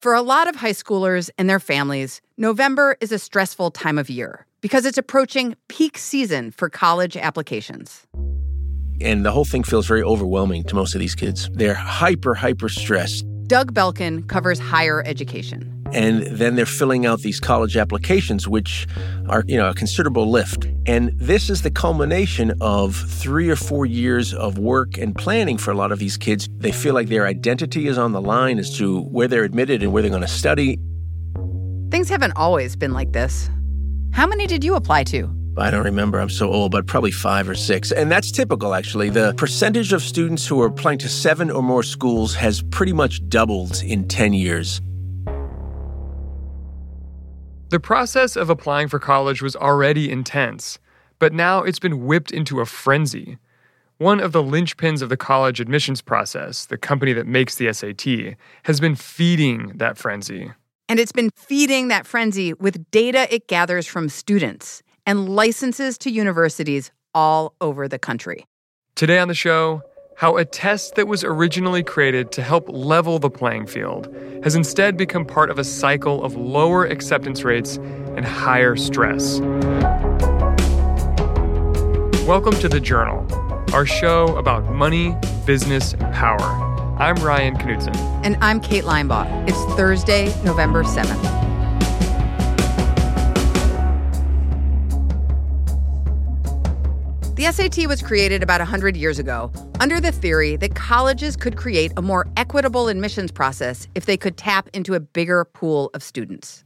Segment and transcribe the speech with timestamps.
[0.00, 4.08] For a lot of high schoolers and their families, November is a stressful time of
[4.08, 8.06] year because it's approaching peak season for college applications.
[9.00, 11.50] And the whole thing feels very overwhelming to most of these kids.
[11.52, 13.24] They're hyper, hyper stressed.
[13.48, 15.77] Doug Belkin covers higher education.
[15.92, 18.86] And then they're filling out these college applications, which
[19.28, 20.66] are, you know, a considerable lift.
[20.86, 25.70] And this is the culmination of three or four years of work and planning for
[25.70, 26.48] a lot of these kids.
[26.58, 29.92] They feel like their identity is on the line as to where they're admitted and
[29.92, 30.78] where they're going to study.
[31.90, 33.50] Things haven't always been like this.
[34.12, 35.34] How many did you apply to?
[35.56, 37.90] I don't remember, I'm so old, but probably five or six.
[37.90, 39.10] And that's typical, actually.
[39.10, 43.26] The percentage of students who are applying to seven or more schools has pretty much
[43.28, 44.80] doubled in 10 years.
[47.70, 50.78] The process of applying for college was already intense,
[51.18, 53.36] but now it's been whipped into a frenzy.
[53.98, 58.36] One of the linchpins of the college admissions process, the company that makes the SAT,
[58.62, 60.50] has been feeding that frenzy.
[60.88, 66.10] And it's been feeding that frenzy with data it gathers from students and licenses to
[66.10, 68.46] universities all over the country.
[68.94, 69.82] Today on the show,
[70.18, 74.96] how a test that was originally created to help level the playing field has instead
[74.96, 77.76] become part of a cycle of lower acceptance rates
[78.16, 79.38] and higher stress.
[82.26, 83.24] Welcome to The Journal,
[83.72, 85.14] our show about money,
[85.46, 86.40] business, and power.
[86.98, 87.94] I'm Ryan Knutson.
[88.24, 89.48] And I'm Kate Linebaugh.
[89.48, 91.47] It's Thursday, November 7th.
[97.38, 101.92] The SAT was created about 100 years ago under the theory that colleges could create
[101.96, 106.64] a more equitable admissions process if they could tap into a bigger pool of students.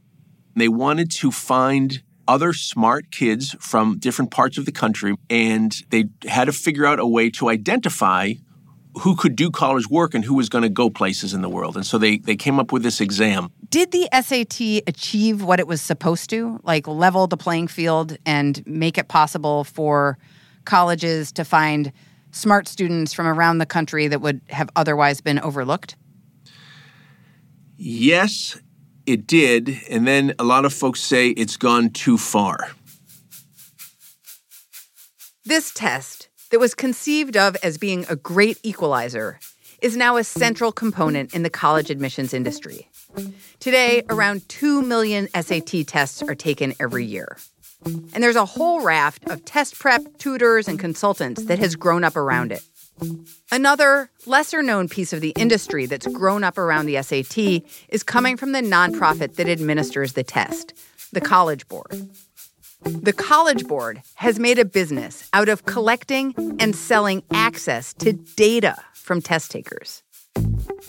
[0.55, 6.05] They wanted to find other smart kids from different parts of the country, and they
[6.27, 8.33] had to figure out a way to identify
[9.01, 11.75] who could do college work and who was going to go places in the world.
[11.75, 13.51] And so they, they came up with this exam.
[13.69, 18.65] Did the SAT achieve what it was supposed to, like level the playing field and
[18.65, 20.17] make it possible for
[20.65, 21.91] colleges to find
[22.31, 25.95] smart students from around the country that would have otherwise been overlooked?
[27.77, 28.59] Yes,
[29.05, 29.77] it did.
[29.89, 32.71] And then a lot of folks say it's gone too far.
[35.45, 39.39] This test, that was conceived of as being a great equalizer,
[39.81, 42.87] is now a central component in the college admissions industry.
[43.59, 47.37] Today, around 2 million SAT tests are taken every year.
[47.85, 52.15] And there's a whole raft of test prep, tutors, and consultants that has grown up
[52.15, 52.63] around it.
[53.51, 58.37] Another, lesser known piece of the industry that's grown up around the SAT is coming
[58.37, 60.73] from the nonprofit that administers the test,
[61.11, 62.09] the College Board.
[62.83, 68.75] The College Board has made a business out of collecting and selling access to data
[68.93, 70.03] from test takers.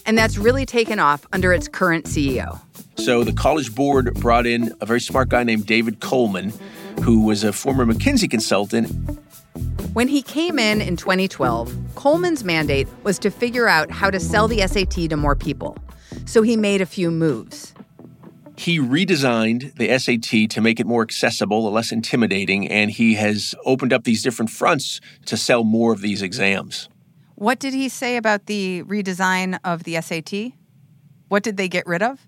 [0.06, 2.60] And that's really taken off under its current CEO.
[2.96, 6.52] So the College Board brought in a very smart guy named David Coleman
[7.02, 8.90] who was a former McKinsey consultant.
[9.92, 14.48] When he came in in 2012, Coleman's mandate was to figure out how to sell
[14.48, 15.76] the SAT to more people.
[16.26, 17.74] So he made a few moves.
[18.56, 23.92] He redesigned the SAT to make it more accessible, less intimidating, and he has opened
[23.92, 26.88] up these different fronts to sell more of these exams.
[27.34, 30.52] What did he say about the redesign of the SAT?
[31.28, 32.26] What did they get rid of?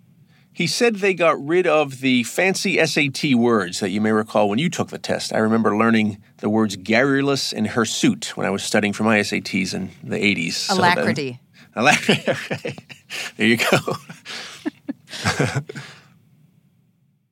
[0.57, 4.59] He said they got rid of the fancy SAT words that you may recall when
[4.59, 5.35] you took the test.
[5.35, 9.75] I remember learning the words garrulous and hirsute when I was studying for my SATs
[9.75, 10.71] in the 80s.
[10.71, 11.41] Alacrity.
[11.75, 12.75] So alacrity.
[13.37, 13.97] there you go.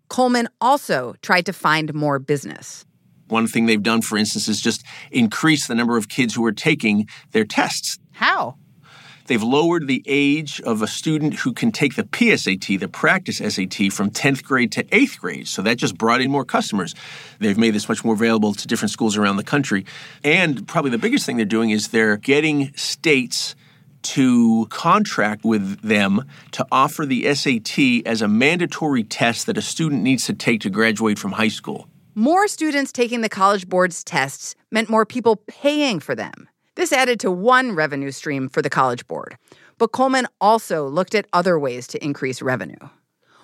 [0.09, 2.85] Coleman also tried to find more business.
[3.29, 6.53] One thing they've done, for instance, is just increase the number of kids who are
[6.53, 7.99] taking their tests.
[8.13, 8.59] How?
[9.27, 13.93] They've lowered the age of a student who can take the PSAT, the practice SAT,
[13.93, 15.49] from 10th grade to 8th grade.
[15.49, 16.95] So that just brought in more customers.
[17.39, 19.87] They've made this much more available to different schools around the country.
[20.23, 23.55] And probably the biggest thing they're doing is they're getting states
[24.03, 30.03] to contract with them to offer the SAT as a mandatory test that a student
[30.03, 31.89] needs to take to graduate from high school.
[32.15, 36.49] More students taking the College Board's tests meant more people paying for them.
[36.77, 39.37] This added to one revenue stream for the College Board.
[39.79, 42.79] But Coleman also looked at other ways to increase revenue.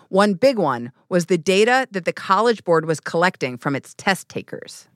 [0.08, 4.28] One big one was the data that the College Board was collecting from its test
[4.28, 4.88] takers.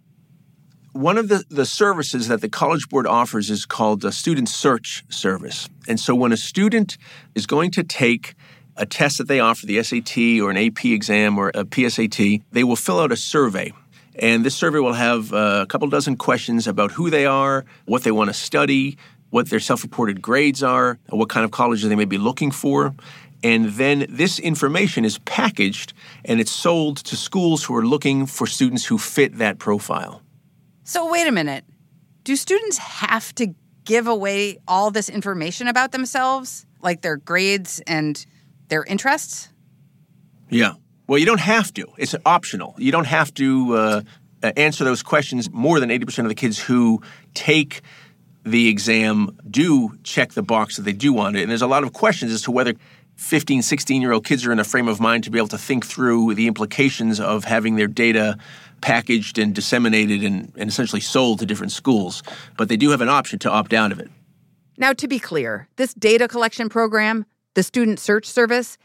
[0.93, 5.05] One of the, the services that the College Board offers is called a student search
[5.09, 5.69] service.
[5.89, 6.99] And so when a student
[7.37, 8.35] is going to take
[8.77, 12.65] a test that they offer, the SAT or an AP exam or a PSAT, they
[12.65, 13.73] will fill out a survey.
[14.17, 18.05] And this survey will have uh, a couple dozen questions about who they are, what
[18.05, 18.97] they want to study,
[19.31, 22.95] what their self reported grades are, what kind of colleges they may be looking for.
[23.43, 25.93] And then this information is packaged
[26.25, 30.23] and it's sold to schools who are looking for students who fit that profile.
[30.85, 31.65] So, wait a minute.
[32.23, 38.25] Do students have to give away all this information about themselves, like their grades and
[38.69, 39.51] their interests?
[40.49, 40.75] Yeah.
[41.07, 41.87] Well, you don't have to.
[41.99, 42.75] It's optional.
[42.79, 44.03] You don't have to uh,
[44.57, 45.51] answer those questions.
[45.51, 47.03] More than 80% of the kids who
[47.35, 47.83] take
[48.45, 51.43] the exam do check the box that they do want it.
[51.43, 52.75] And there's a lot of questions as to whether
[53.17, 55.59] 15, 16 year old kids are in a frame of mind to be able to
[55.59, 58.37] think through the implications of having their data
[58.81, 62.23] packaged and disseminated and, and essentially sold to different schools.
[62.57, 64.11] But they do have an option to opt out of it.
[64.77, 67.25] Now, to be clear, this data collection program,
[67.55, 68.77] the Student Search Service,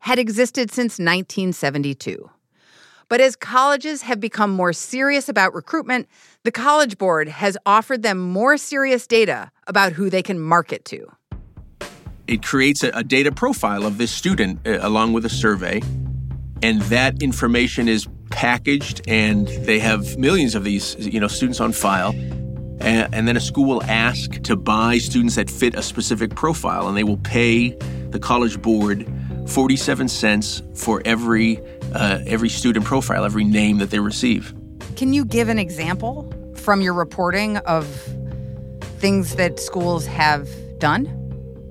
[0.00, 2.30] had existed since 1972.
[3.08, 6.08] But as colleges have become more serious about recruitment,
[6.44, 11.06] the College Board has offered them more serious data about who they can market to.
[12.26, 15.80] It creates a, a data profile of this student uh, along with a survey,
[16.62, 21.72] and that information is packaged, and they have millions of these, you know, students on
[21.72, 22.10] file.
[22.80, 26.88] And, and then a school will ask to buy students that fit a specific profile,
[26.88, 27.70] and they will pay
[28.10, 29.10] the College Board
[29.48, 31.60] 47 cents for every
[31.94, 34.54] uh, every student profile, every name that they receive.
[34.96, 37.86] Can you give an example from your reporting of
[38.98, 40.48] things that schools have
[40.78, 41.17] done?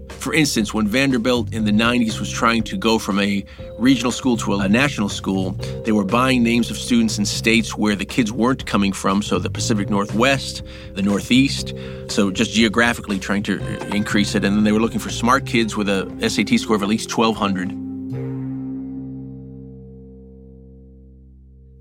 [0.10, 3.46] For instance, when Vanderbilt in the 90s was trying to go from a
[3.78, 5.52] regional school to a national school,
[5.86, 9.40] they were buying names of students in states where the kids weren't coming from, so
[9.40, 10.64] the Pacific Northwest,
[10.96, 11.74] the Northeast,
[12.08, 14.44] so just geographically trying to uh, increase it.
[14.44, 17.16] And then they were looking for smart kids with a SAT score of at least
[17.16, 17.86] 1200.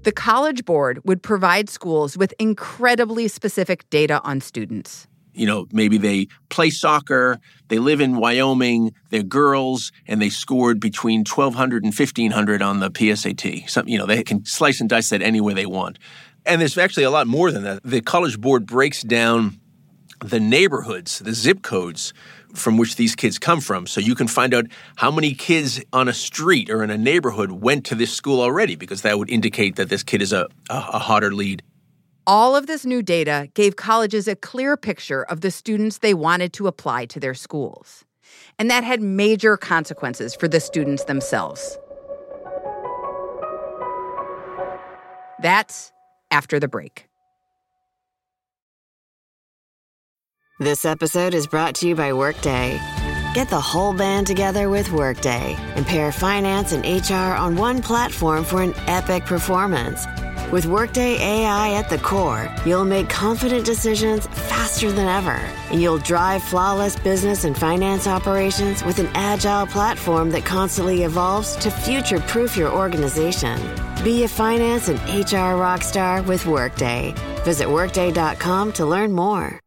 [0.05, 5.99] The College Board would provide schools with incredibly specific data on students you know, maybe
[5.99, 7.39] they play soccer,
[7.69, 12.91] they live in Wyoming, they're girls, and they scored between 1,200 and 1,500 on the
[12.91, 13.69] PSAT.
[13.69, 15.99] Some, you know, they can slice and dice that any way they want.
[16.45, 17.83] And there's actually a lot more than that.
[17.83, 19.61] The College Board breaks down
[20.25, 22.15] the neighborhoods, the zip codes
[22.55, 23.87] from which these kids come from.
[23.87, 24.67] So you can find out
[24.97, 28.77] how many kids on a street or in a neighborhood went to this school already,
[28.77, 31.63] because that would indicate that this kid is a, a, a hotter lead.
[32.29, 36.53] All of this new data gave colleges a clear picture of the students they wanted
[36.55, 38.05] to apply to their schools.
[38.59, 41.79] And that had major consequences for the students themselves.
[45.41, 45.93] That's
[46.33, 47.07] after the break.
[50.59, 52.81] This episode is brought to you by Workday.
[53.35, 58.43] Get the whole band together with Workday and pair finance and HR on one platform
[58.43, 60.07] for an epic performance.
[60.53, 65.41] With Workday AI at the core, you'll make confident decisions faster than ever,
[65.73, 71.57] and you'll drive flawless business and finance operations with an agile platform that constantly evolves
[71.57, 73.61] to future proof your organization.
[74.05, 77.13] Be a finance and HR rockstar with Workday.
[77.45, 79.66] Visit Workday.com to learn more.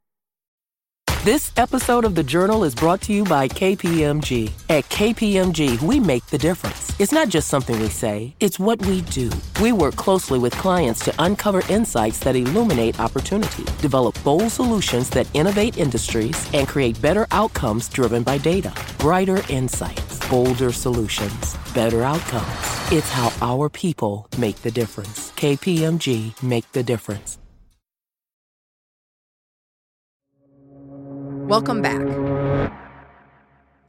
[1.26, 4.54] This episode of The Journal is brought to you by KPMG.
[4.70, 6.98] At KPMG, we make the difference.
[6.98, 9.30] It's not just something we say, it's what we do.
[9.62, 15.28] We work closely with clients to uncover insights that illuminate opportunity, develop bold solutions that
[15.34, 18.72] innovate industries, and create better outcomes driven by data.
[18.98, 22.64] Brighter insights, bolder solutions, better outcomes.
[22.94, 25.32] It's how our people make the difference.
[25.34, 27.40] KPMG make the difference.
[31.50, 32.72] Welcome back.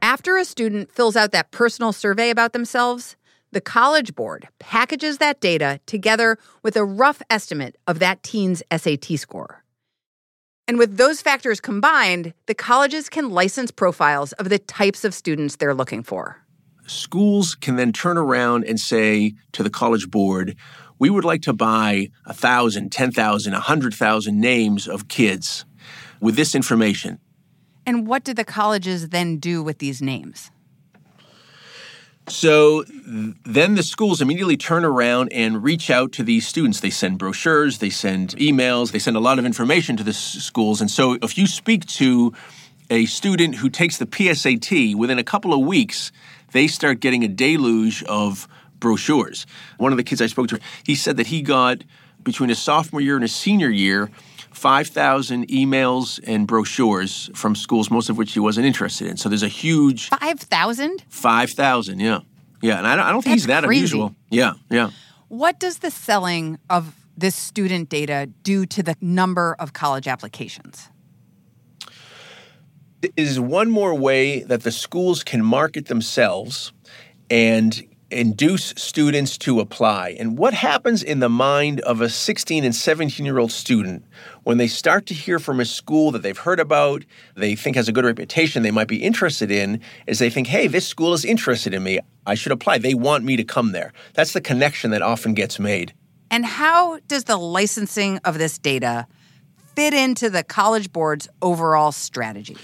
[0.01, 3.15] After a student fills out that personal survey about themselves,
[3.51, 9.19] the College Board packages that data together with a rough estimate of that teen's SAT
[9.19, 9.63] score.
[10.67, 15.57] And with those factors combined, the colleges can license profiles of the types of students
[15.57, 16.43] they're looking for.
[16.87, 20.55] Schools can then turn around and say to the College Board,
[20.97, 25.63] we would like to buy 1,000, 10,000, 100,000 names of kids
[26.19, 27.19] with this information.
[27.85, 30.51] And what did the colleges then do with these names?
[32.27, 36.79] So then the schools immediately turn around and reach out to these students.
[36.79, 40.81] They send brochures, they send emails, they send a lot of information to the schools.
[40.81, 42.33] And so if you speak to
[42.89, 46.11] a student who takes the PSAT, within a couple of weeks,
[46.51, 48.47] they start getting a deluge of
[48.79, 49.45] brochures.
[49.77, 51.83] One of the kids I spoke to, he said that he got
[52.23, 54.11] between his sophomore year and his senior year
[54.51, 59.17] 5,000 emails and brochures from schools, most of which he wasn't interested in.
[59.17, 61.03] So there's a huge 5,000?
[61.09, 62.19] 5,000, yeah.
[62.61, 63.79] Yeah, and I don't, I don't think That's he's that crazy.
[63.79, 64.15] unusual.
[64.29, 64.91] Yeah, yeah.
[65.29, 70.89] What does the selling of this student data do to the number of college applications?
[73.17, 76.71] is one more way that the schools can market themselves
[77.29, 80.15] and induce students to apply.
[80.19, 84.05] And what happens in the mind of a 16 and 17 year old student
[84.43, 87.03] when they start to hear from a school that they've heard about,
[87.35, 90.67] they think has a good reputation, they might be interested in, is they think, hey,
[90.67, 91.99] this school is interested in me.
[92.25, 92.77] I should apply.
[92.77, 93.93] They want me to come there.
[94.13, 95.93] That's the connection that often gets made.
[96.29, 99.07] And how does the licensing of this data
[99.75, 102.57] fit into the College Board's overall strategy?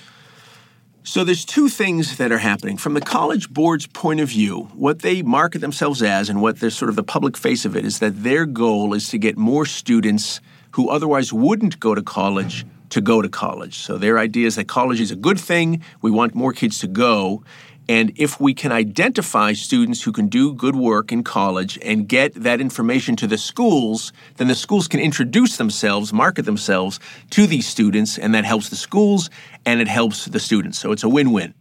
[1.07, 2.75] So there's two things that are happening.
[2.75, 6.69] From the College Board's point of view, what they market themselves as and what they're
[6.69, 9.65] sort of the public face of it is that their goal is to get more
[9.65, 13.77] students who otherwise wouldn't go to college to go to college.
[13.77, 15.81] So their idea is that college is a good thing.
[16.01, 17.41] We want more kids to go.
[17.89, 22.33] And if we can identify students who can do good work in college and get
[22.33, 27.65] that information to the schools, then the schools can introduce themselves, market themselves to these
[27.65, 29.29] students, and that helps the schools
[29.65, 30.77] and it helps the students.
[30.77, 31.53] So it's a win win.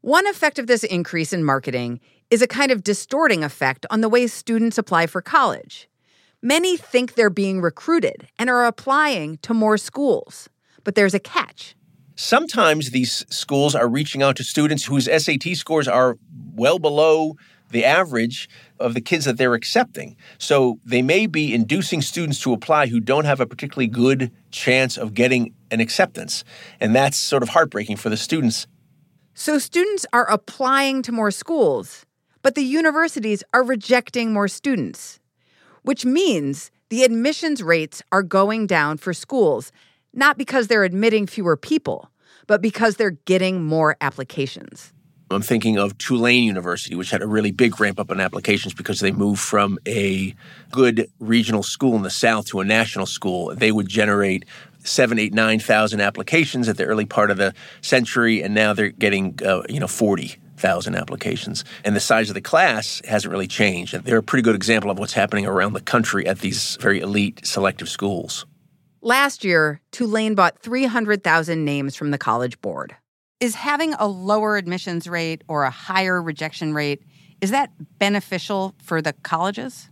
[0.00, 2.00] One effect of this increase in marketing
[2.30, 5.88] is a kind of distorting effect on the way students apply for college.
[6.42, 10.48] Many think they're being recruited and are applying to more schools,
[10.84, 11.76] but there's a catch.
[12.22, 16.18] Sometimes these schools are reaching out to students whose SAT scores are
[16.54, 17.36] well below
[17.70, 18.46] the average
[18.78, 20.18] of the kids that they're accepting.
[20.36, 24.98] So they may be inducing students to apply who don't have a particularly good chance
[24.98, 26.44] of getting an acceptance.
[26.78, 28.66] And that's sort of heartbreaking for the students.
[29.32, 32.04] So students are applying to more schools,
[32.42, 35.20] but the universities are rejecting more students,
[35.84, 39.72] which means the admissions rates are going down for schools,
[40.12, 42.09] not because they're admitting fewer people,
[42.50, 44.92] but because they're getting more applications.
[45.30, 48.98] I'm thinking of Tulane University, which had a really big ramp up in applications because
[48.98, 50.34] they moved from a
[50.72, 53.54] good regional school in the South to a national school.
[53.54, 54.46] They would generate
[54.82, 58.88] seven, eight, nine thousand applications at the early part of the century, and now they're
[58.88, 61.64] getting uh, you know forty thousand applications.
[61.84, 63.94] And the size of the class hasn't really changed.
[63.94, 66.98] And they're a pretty good example of what's happening around the country at these very
[66.98, 68.44] elite selective schools.
[69.02, 72.94] Last year, Tulane bought 300,000 names from the College Board.
[73.40, 77.02] Is having a lower admissions rate or a higher rejection rate
[77.40, 79.88] is that beneficial for the colleges?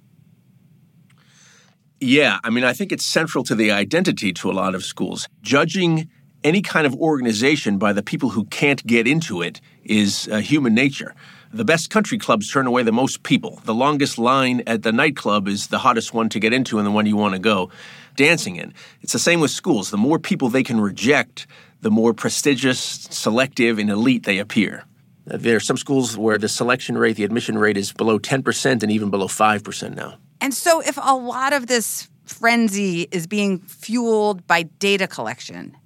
[2.00, 5.28] Yeah, I mean, I think it's central to the identity to a lot of schools.
[5.40, 6.08] Judging
[6.44, 10.74] any kind of organization by the people who can't get into it is uh, human
[10.74, 11.14] nature.
[11.52, 13.60] The best country clubs turn away the most people.
[13.64, 16.90] The longest line at the nightclub is the hottest one to get into and the
[16.90, 17.70] one you want to go
[18.18, 18.74] dancing in.
[19.00, 19.90] It's the same with schools.
[19.90, 21.46] The more people they can reject,
[21.80, 24.84] the more prestigious, selective, and elite they appear.
[25.30, 28.82] Uh, there are some schools where the selection rate, the admission rate is below 10%
[28.82, 30.18] and even below 5% now.
[30.40, 35.76] And so, if a lot of this frenzy is being fueled by data collection,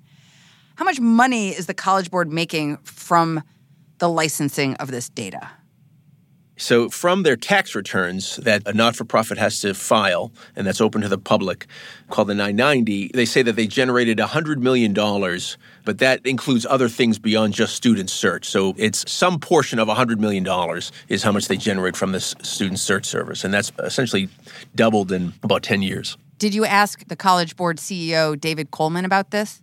[0.77, 3.43] how much money is the College Board making from
[3.99, 5.51] the licensing of this data?
[6.59, 10.81] So, from their tax returns that a not for profit has to file, and that's
[10.81, 11.67] open to the public,
[12.11, 14.93] called the 990, they say that they generated $100 million,
[15.85, 18.45] but that includes other things beyond just student search.
[18.45, 20.47] So, it's some portion of $100 million
[21.09, 23.45] is how much they generate from this student search service.
[23.45, 24.29] And that's essentially
[24.75, 26.17] doubled in about 10 years.
[26.39, 29.63] Did you ask the College Board CEO, David Coleman, about this?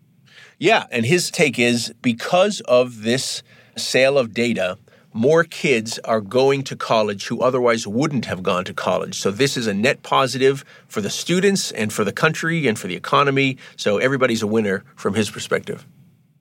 [0.57, 3.43] Yeah, and his take is because of this
[3.77, 4.77] sale of data,
[5.13, 9.19] more kids are going to college who otherwise wouldn't have gone to college.
[9.19, 12.87] So this is a net positive for the students and for the country and for
[12.87, 13.57] the economy.
[13.75, 15.85] So everybody's a winner from his perspective.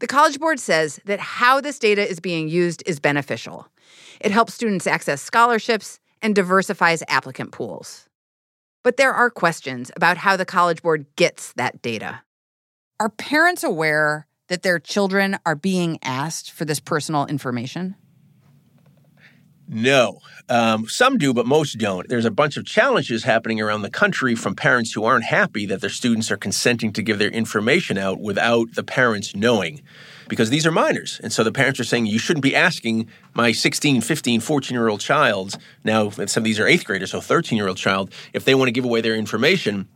[0.00, 3.66] The College Board says that how this data is being used is beneficial.
[4.20, 8.08] It helps students access scholarships and diversifies applicant pools.
[8.84, 12.22] But there are questions about how the College Board gets that data.
[13.00, 17.96] Are parents aware that their children are being asked for this personal information?
[19.68, 20.20] No.
[20.48, 22.08] Um, some do, but most don't.
[22.08, 25.82] There's a bunch of challenges happening around the country from parents who aren't happy that
[25.82, 29.82] their students are consenting to give their information out without the parents knowing
[30.26, 31.20] because these are minors.
[31.22, 34.88] And so the parents are saying, you shouldn't be asking my 16, 15, 14 year
[34.88, 38.44] old child, now some of these are eighth graders, so 13 year old child, if
[38.44, 39.88] they want to give away their information.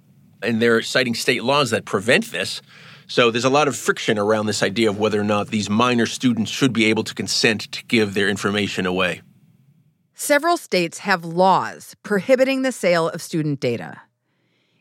[0.43, 2.61] And they're citing state laws that prevent this.
[3.07, 6.07] So there's a lot of friction around this idea of whether or not these minor
[6.07, 9.23] students should be able to consent to give their information away.
[10.25, 14.03] Several states have laws prohibiting the sale of student data.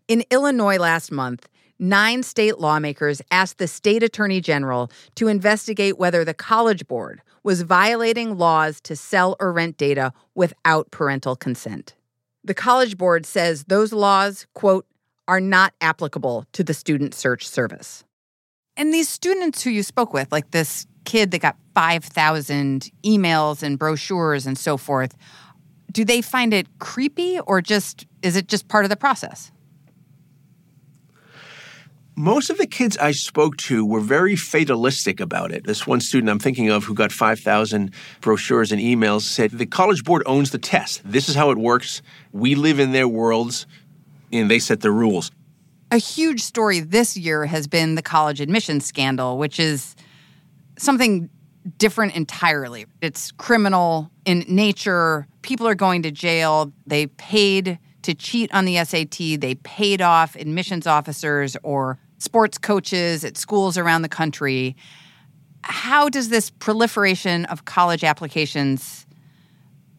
[0.07, 6.23] In Illinois last month, nine state lawmakers asked the state attorney general to investigate whether
[6.23, 11.95] the College Board was violating laws to sell or rent data without parental consent.
[12.43, 14.85] The College Board says those laws, quote,
[15.27, 18.03] are not applicable to the Student Search Service.
[18.77, 23.77] And these students who you spoke with, like this kid that got 5,000 emails and
[23.77, 25.15] brochures and so forth,
[25.91, 29.51] do they find it creepy or just is it just part of the process?
[32.15, 35.63] Most of the kids I spoke to were very fatalistic about it.
[35.63, 40.03] This one student I'm thinking of who got 5,000 brochures and emails said, The College
[40.03, 41.01] Board owns the test.
[41.05, 42.01] This is how it works.
[42.33, 43.65] We live in their worlds,
[44.31, 45.31] and they set the rules.
[45.89, 49.95] A huge story this year has been the college admissions scandal, which is
[50.81, 51.29] something
[51.77, 52.85] different entirely.
[53.01, 55.27] It's criminal in nature.
[55.41, 56.73] People are going to jail.
[56.87, 59.39] They paid to cheat on the SAT.
[59.39, 64.75] They paid off admissions officers or sports coaches at schools around the country.
[65.63, 69.05] How does this proliferation of college applications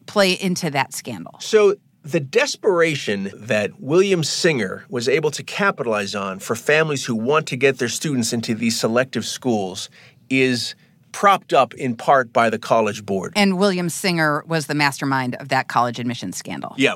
[0.05, 1.35] play into that scandal?
[1.39, 1.75] So,
[2.05, 7.55] the desperation that William Singer was able to capitalize on for families who want to
[7.55, 9.89] get their students into these selective schools
[10.29, 10.75] is
[11.11, 13.33] propped up in part by the College Board.
[13.35, 16.73] And William Singer was the mastermind of that college admissions scandal.
[16.77, 16.95] Yeah.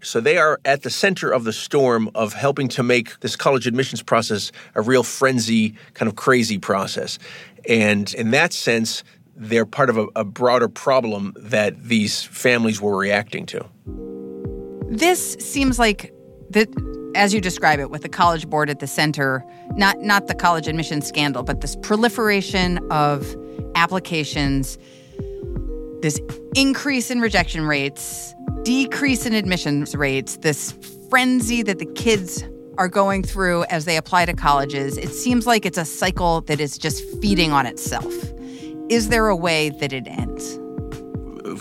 [0.00, 3.66] So they are at the center of the storm of helping to make this college
[3.66, 7.18] admissions process a real frenzy, kind of crazy process.
[7.68, 9.02] And in that sense,
[9.36, 13.64] they're part of a, a broader problem that these families were reacting to.
[14.88, 16.12] This seems like
[16.50, 16.68] that
[17.18, 20.68] as you describe it with the college board at the center, not not the college
[20.68, 23.36] admissions scandal, but this proliferation of
[23.74, 24.78] applications,
[26.00, 26.20] this
[26.54, 28.32] increase in rejection rates,
[28.62, 30.72] decrease in admissions rates, this
[31.10, 32.44] frenzy that the kids
[32.78, 36.60] are going through as they apply to colleges, it seems like it's a cycle that
[36.60, 38.14] is just feeding on itself.
[38.88, 40.56] Is there a way that it ends?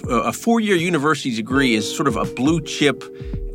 [0.08, 3.04] A four year university degree is sort of a blue chip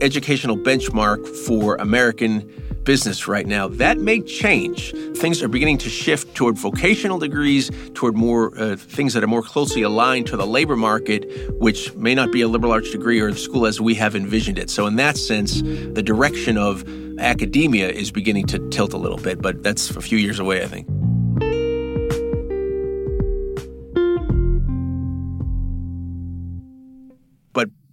[0.03, 2.51] educational benchmark for American
[2.85, 3.69] business right now.
[3.69, 4.93] That may change.
[5.17, 9.43] Things are beginning to shift toward vocational degrees, toward more uh, things that are more
[9.43, 13.33] closely aligned to the labor market, which may not be a liberal arts degree or
[13.35, 14.71] school as we have envisioned it.
[14.71, 16.85] So, in that sense, the direction of
[17.19, 20.67] academia is beginning to tilt a little bit, but that's a few years away, I
[20.67, 20.89] think.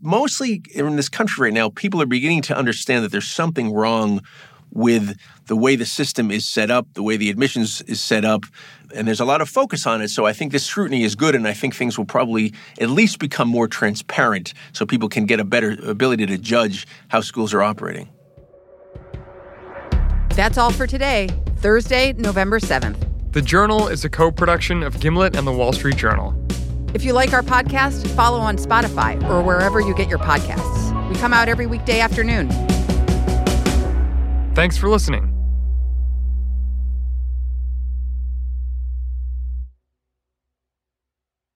[0.02, 4.22] Mostly in this country right now, people are beginning to understand that there's something wrong
[4.72, 8.46] with the way the system is set up, the way the admissions is set up,
[8.94, 10.10] and there's a lot of focus on it.
[10.10, 13.20] So I think this scrutiny is good, and I think things will probably at least
[13.20, 17.64] become more transparent so people can get a better ability to judge how schools are
[17.64, 18.10] operating.
[20.32, 23.06] That's all for today, Thursday, November 7th.
[23.34, 26.34] The Journal is a co production of Gimlet and the Wall Street Journal.
[26.94, 31.10] If you like our podcast, follow on Spotify or wherever you get your podcasts.
[31.10, 32.50] We come out every weekday afternoon.
[34.56, 35.39] Thanks for listening.